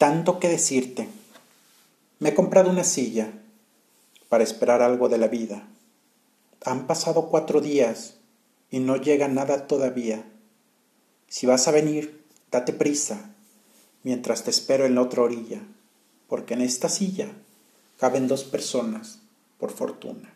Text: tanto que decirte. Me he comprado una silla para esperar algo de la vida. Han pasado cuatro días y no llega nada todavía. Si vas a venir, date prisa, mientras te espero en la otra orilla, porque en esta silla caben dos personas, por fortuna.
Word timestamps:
tanto 0.00 0.40
que 0.40 0.48
decirte. 0.48 1.10
Me 2.20 2.30
he 2.30 2.34
comprado 2.34 2.70
una 2.70 2.84
silla 2.84 3.34
para 4.30 4.42
esperar 4.42 4.80
algo 4.80 5.10
de 5.10 5.18
la 5.18 5.28
vida. 5.28 5.68
Han 6.64 6.86
pasado 6.86 7.28
cuatro 7.28 7.60
días 7.60 8.14
y 8.70 8.78
no 8.78 8.96
llega 8.96 9.28
nada 9.28 9.66
todavía. 9.66 10.24
Si 11.28 11.44
vas 11.44 11.68
a 11.68 11.72
venir, 11.72 12.24
date 12.50 12.72
prisa, 12.72 13.34
mientras 14.02 14.42
te 14.42 14.48
espero 14.48 14.86
en 14.86 14.94
la 14.94 15.02
otra 15.02 15.20
orilla, 15.20 15.60
porque 16.28 16.54
en 16.54 16.62
esta 16.62 16.88
silla 16.88 17.28
caben 17.98 18.26
dos 18.26 18.44
personas, 18.44 19.18
por 19.58 19.70
fortuna. 19.70 20.32